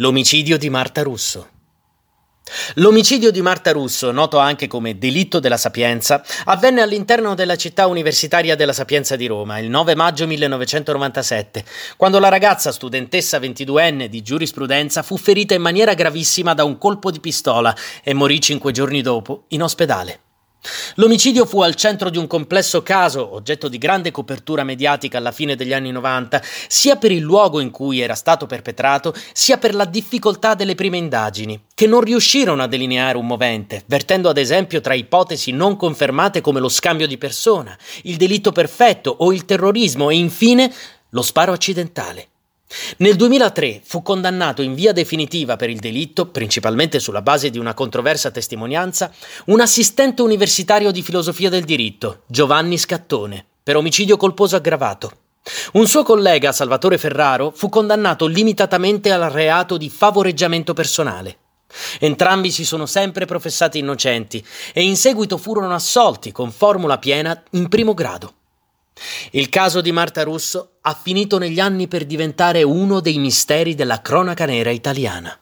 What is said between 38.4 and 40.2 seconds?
perfetto o il terrorismo e